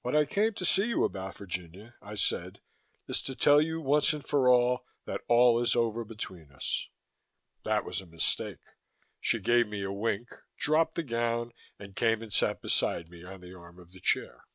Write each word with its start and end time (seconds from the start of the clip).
"What 0.00 0.16
I 0.16 0.24
came 0.24 0.54
to 0.54 0.64
see 0.64 0.86
you 0.88 1.04
about, 1.04 1.36
Virginia," 1.36 1.94
I 2.00 2.14
said, 2.14 2.62
"is 3.06 3.20
to 3.20 3.34
tell 3.36 3.60
you, 3.60 3.82
once 3.82 4.14
and 4.14 4.24
for 4.24 4.48
all, 4.48 4.86
that 5.04 5.20
all 5.28 5.60
is 5.60 5.76
over 5.76 6.06
between 6.06 6.50
us." 6.50 6.88
That 7.66 7.84
was 7.84 8.00
a 8.00 8.06
mistake. 8.06 8.62
She 9.20 9.40
gave 9.40 9.68
me 9.68 9.82
a 9.82 9.92
wink, 9.92 10.30
dropped 10.58 10.94
the 10.94 11.02
gown 11.02 11.52
and 11.78 11.94
came 11.94 12.22
and 12.22 12.32
sat 12.32 12.62
beside 12.62 13.10
me 13.10 13.24
on 13.24 13.42
the 13.42 13.52
arm 13.52 13.78
of 13.78 13.92
the 13.92 14.00
chair. 14.00 14.46